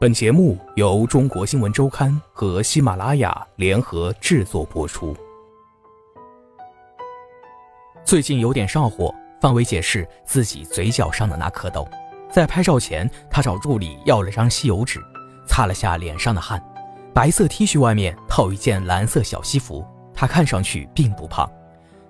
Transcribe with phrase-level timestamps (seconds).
[0.00, 5.14] 本节目由中国新闻周刊和喜马拉雅联合制作播出。
[8.02, 11.86] 最近有点上火，范伟解释自己嘴角上的那颗痘。
[12.32, 14.98] 在拍照前，他找助理要了张吸油纸，
[15.46, 16.58] 擦了下脸上的汗。
[17.12, 21.46] 白色 T 恤外面套一件蓝色小西服，他看上去并不胖。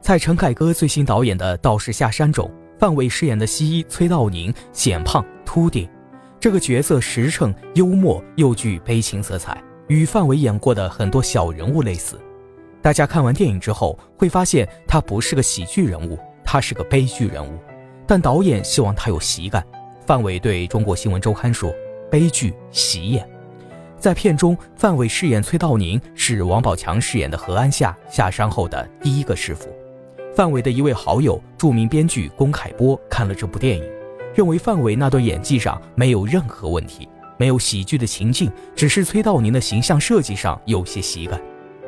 [0.00, 5.90] 在陈凯歌最新导演的《道士下山》中，范伟饰演的西医崔道宁显胖秃顶。
[6.40, 12.18] 这个角色实诚、幽默又具悲情色彩，与范伟演过的很多小人物类似。
[12.80, 17.58] 大家看完电影之后会发现，他不是个喜剧人物，他是个悲剧人物。
[18.06, 19.62] 但导演希望他有喜感。
[20.06, 21.70] 范伟对中国新闻周刊说
[22.10, 23.28] ：“悲剧喜演。”
[24.00, 29.68] 在片中，范伟饰演崔道宁，是王宝强饰演的何安夏下山后的第一个师傅。
[30.34, 33.84] 范伟的一位好友，著名编剧龚凯波看了这部电影。
[34.34, 41.40] 认为范伟那段演技上没有任何问题，没有喜剧的情境，只是崔道宁的形象设计上有些喜感。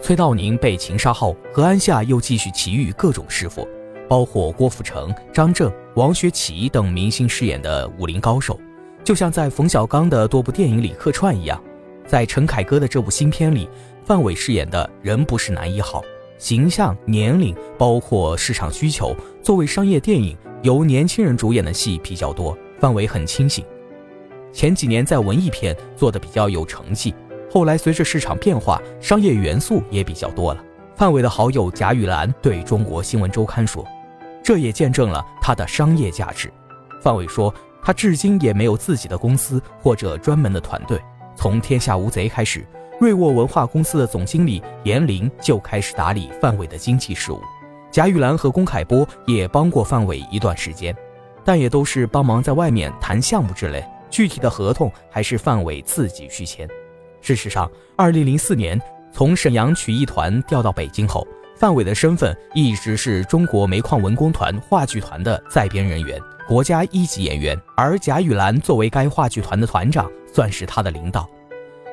[0.00, 3.66] 崔道宁被情杀后，何安夏又继续奇遇各种师傅，
[4.08, 8.60] 包括郭富城、张震、王学圻等明星饰演的武林高手，
[9.02, 11.60] 就像在冯小刚的多部电影里客串一样。
[12.06, 13.68] 在陈凯歌的这部新片里，
[14.04, 16.02] 范伟饰演的仍不是男一号，
[16.38, 20.36] 形象、年龄，包括市场需求，作为商业电影。
[20.62, 23.64] 由年轻人主演的戏比较多，范伟很清醒。
[24.52, 27.14] 前几年在文艺片做的比较有成绩，
[27.48, 30.64] 后来随着市场变化，商业元素也比较多了。
[30.96, 33.86] 范伟的好友贾雨岚对中国新闻周刊说
[34.42, 36.52] ：“这也见证了他的商业价值。”
[37.00, 41.00] 范伟说：“他至今也没有自己的公司或者专门的团队。
[41.36, 42.66] 从《天下无贼》开始，
[43.00, 47.40] 瑞沃文化公司的总经理严林就开始打理范伟的经济事务。”
[47.90, 50.94] 贾雨岚和龚凯波也帮过范伟一段时间，
[51.44, 56.68] 但也都是帮忙在外面谈项目之类，具体的合同还是范伟自己去签。
[57.22, 61.26] 事实上，二零零四年从沈阳曲艺团调到北京后，
[61.56, 67.58] 范伟的身份一直是中国煤矿文工团话剧团的在编人员，国家一级演员。
[67.74, 71.28] 而贾雨岚作为该话剧团的团长，算是他的领导。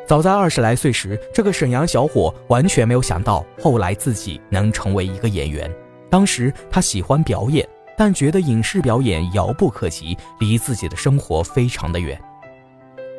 [0.08, 5.72] 早在二十来岁时，这个沈阳小伙完全没有想到后来自己能成为一个演员。
[6.12, 7.68] 当时他喜欢表演，
[7.98, 12.22] 但觉得影视表演遥不可及，离自己的生活非常的远。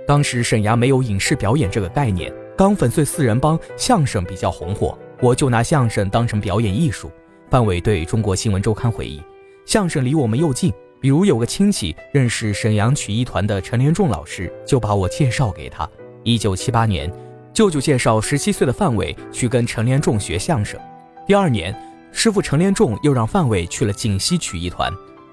[0.06, 7.10] 当时沈阳没有影视表演这个概念，刚粉碎四人帮，相声比较红火，我就拿相声当成表演艺术。
[7.50, 9.20] 范伟对中国新闻周刊回忆，
[9.66, 15.88] 相声离我们又近，比如有个亲戚认识沈阳曲艺团的陈连仲老师，就把我介绍给他。
[16.26, 17.08] 一九七八年，
[17.52, 20.78] 舅舅介绍十七岁的范伟去跟陈连仲学相声，
[21.24, 21.72] 第二年。
[22.10, 24.92] 师傅陈连仲又让范伟去了锦溪曲艺团，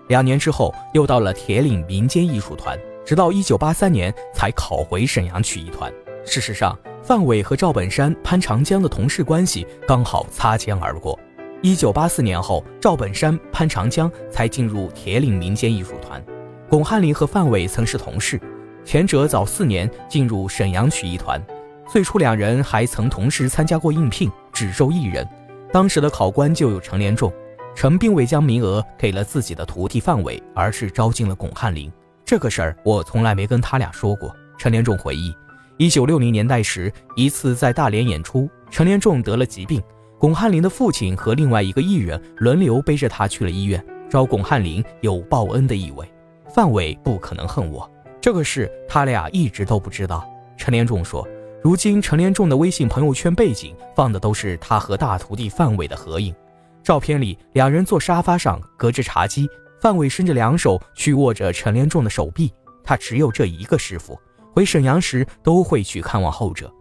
[0.09, 5.91] 两年之后又到了铁岭民间艺术团，直到一九八三年才考回沈阳曲艺团。
[6.23, 11.19] 事实上，范伟和赵本山、潘长江的同事关系刚好擦肩而过。
[11.63, 16.23] 一九八四年后，赵本山、潘长江才进入铁岭民间艺术团。
[16.69, 18.39] 巩汉林和范伟曾是同事，
[18.85, 21.41] 前者早四年进入沈阳曲艺团，
[21.87, 25.27] 最初两人还曾同时参加过应聘，只收一人。
[25.71, 27.31] 当时的考官就有陈连仲，
[27.73, 31.91] 陈并未将名额给了自己的徒弟范伟，而是招进了巩汉林。
[32.25, 34.35] 这个事儿我从来没跟他俩说过。
[34.57, 35.33] 陈连仲回忆，
[35.77, 39.81] 一九六零年代时，一次在大连演出，陈连仲得了疾病，
[40.19, 46.07] 巩汉林的父亲和另外一个艺人轮流背着他去了医院，找巩汉林有报恩的意味。
[46.53, 47.89] 范伟不可能恨我，
[48.23, 50.25] 这个事他俩一直都不知道。
[50.55, 51.27] 陈连仲说。
[51.61, 56.33] 如今陈连仲的微信朋友圈背景放的都是他和大徒弟范伟的合影，
[56.81, 59.45] 照片里两人坐沙发上隔着茶几，
[59.81, 62.49] 范伟伸着两手去握着陈连仲的手臂。
[62.81, 64.17] 他只有这一个师傅，
[64.53, 66.71] 回沈阳时都会去看望后者。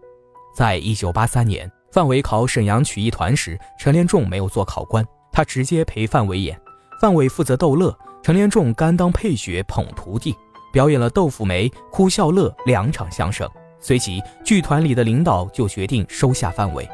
[0.55, 6.57] 在一九八三年，范伟考沈阳曲艺团时，陈连仲没有做考官，他直接陪范伟演，
[7.01, 10.35] 范伟负责逗乐，陈连仲甘当配角捧徒弟，
[10.73, 13.47] 表演了《豆腐梅》《哭笑乐》两场相声。
[13.79, 16.89] 随即，剧团里的领导就决定收下范伟。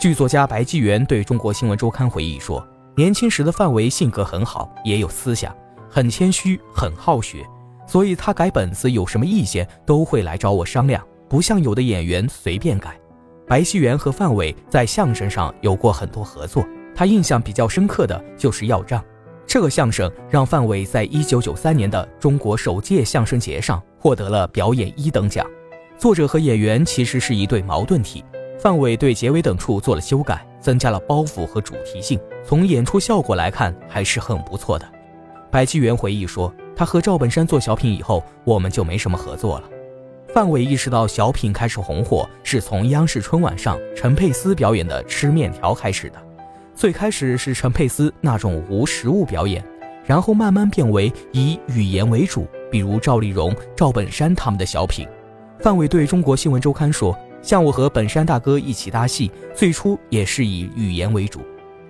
[0.00, 2.66] 剧作家白纪元对中国新闻周刊回忆说
[2.96, 5.54] ：“年轻时的范伟性格很好，也有思想，
[5.88, 7.46] 很谦虚，很好学，
[7.86, 12.98] 所以他改本子有什么意见都会来找我商量，不像有的演员随便改。”
[13.46, 16.66] 白纪元和范伟在相声上有过很多合作，
[16.96, 19.00] 他印象比较深刻的就是《要账》
[19.46, 25.46] 这个相声，让范伟在一九九三年的中国首届相声节上获得了表演一等奖。
[25.96, 28.24] 作者和演员其实是一对矛盾体，
[28.58, 32.18] 范伟对结尾等处做了修改，增加了包袱和主题性。
[32.44, 34.86] 从演出效果来看，还是很不错的。
[35.50, 39.70] 白纪元回忆说，他和赵本山做小品以后，我们就没什么合作了。
[40.28, 46.20] 范伟意识到小品开始红火是从央视春晚上陈佩斯表演的吃面条开始的。
[46.74, 49.64] 最开始是陈佩斯那种无实物表演，
[50.04, 55.06] 然后慢慢变为以语言为主，比如赵丽蓉、赵本山他们的小品。
[55.60, 61.40] 范伟对中国新闻周刊说：“像我和本山大哥一起搭戏，最初也是以语言为主。”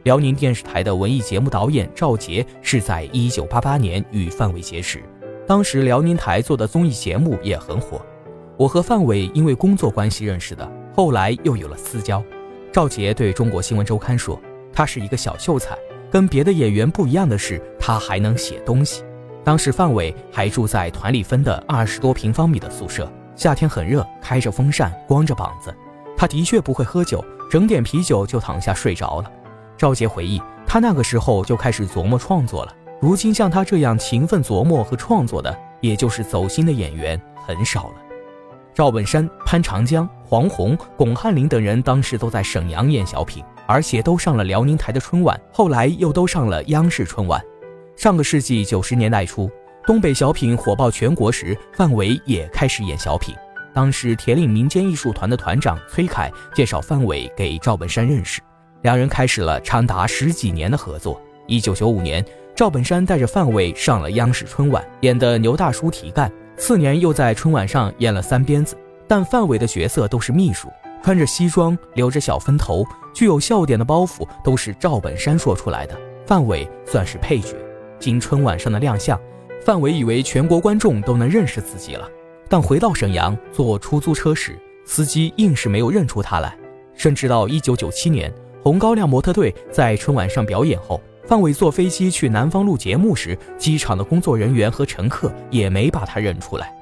[0.05, 5.03] 辽宁电视台的文艺节目导演赵杰是在1988年与范伟结识，
[5.47, 8.05] 当时辽宁台做的综艺节目也很火。
[8.59, 12.23] 我和范伟因为工作关系认识的，后来又有了私交。
[12.71, 14.39] 赵杰对中国新闻周刊说
[14.75, 15.77] ：“他是一个小秀才，
[16.11, 19.05] 跟别的演员不一样的是，他还能写东西。”
[19.45, 25.75] 当时范伟还住在团里分的二十多平方米的宿舍，夏天很热，开着风扇，光着膀子。
[26.17, 29.31] 他的确不会喝酒，整点啤酒就躺下睡着了。
[29.77, 32.75] 赵杰回忆，他那个时候就开始琢磨创作了。
[33.03, 37.95] 如今像他这样勤奋琢磨和创作的，也就是走心的演员很少了。
[38.73, 47.43] 赵本山、潘长江、黄宏、巩汉林等人当时都在沈阳演小品，而且都上了辽宁台的春晚，后来又都上了央视春晚。
[47.97, 49.51] 上个世纪九十年代初，
[49.87, 53.35] 东北小品火爆全国时，范伟也开始演小品。
[53.73, 58.41] 当时铁岭民间艺术团的团长崔凯介绍范伟给赵本山认识。
[58.83, 61.21] 两人开始了长达十几年的合作。
[61.47, 62.25] 一九九五年，
[62.55, 66.31] 赵本山带着范伟上了央视春晚，演的牛大叔提干。
[66.57, 68.77] 次年又在春晚上演了三鞭子，
[69.09, 70.69] 但范伟的角色都是秘书，
[71.03, 75.99] 穿着西装，留着小分头，具有笑点的包袱都是赵本山说出来的。
[76.27, 77.55] 范伟算是配角。
[77.99, 79.19] 经春晚上的亮相，
[79.65, 82.07] 范伟以为全国观众都能认识自己了，
[82.49, 86.55] 但回到沈阳坐出租车时，司机硬是没有认出他来，
[86.95, 88.33] 甚至到一九九七年。
[88.63, 96.75] 红高粱模特队在春晚上表演后，范伟坐飞机去南方录节目时，机场的工作人员和乘客也没把他认出来。